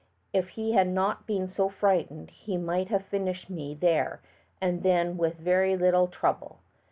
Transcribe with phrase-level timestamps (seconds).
[0.33, 4.19] If he had not been so frightened he might have finished me there
[4.59, 6.57] and then with very little trouble.